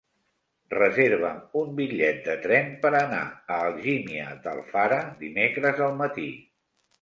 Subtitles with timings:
[0.73, 6.27] Reserva'm un bitllet de tren per anar a Algímia d'Alfara dimecres al matí.